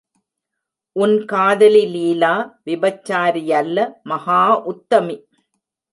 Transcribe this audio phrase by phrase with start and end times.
[0.95, 2.33] உன் காதலி லீலா
[2.65, 4.41] விபச்சாரியல்ல மகா
[4.71, 5.17] உத்தமி.